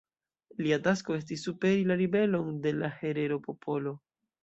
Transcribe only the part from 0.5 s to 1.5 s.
Lia tasko estis